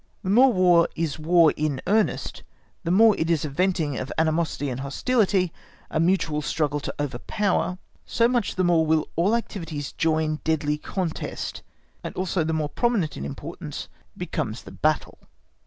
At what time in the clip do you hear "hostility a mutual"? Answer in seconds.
4.79-6.41